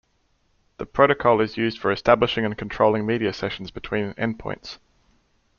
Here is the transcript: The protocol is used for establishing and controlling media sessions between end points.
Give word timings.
The 0.77 0.87
protocol 0.87 1.41
is 1.41 1.57
used 1.57 1.77
for 1.77 1.91
establishing 1.91 2.43
and 2.43 2.57
controlling 2.57 3.05
media 3.05 3.33
sessions 3.33 3.69
between 3.69 4.15
end 4.17 4.39
points. 4.39 4.79